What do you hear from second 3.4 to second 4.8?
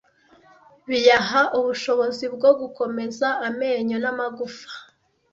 amenyo n’amagufa